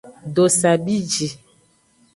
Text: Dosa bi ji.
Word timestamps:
Dosa 0.33 0.71
bi 0.83 0.95
ji. 1.11 1.27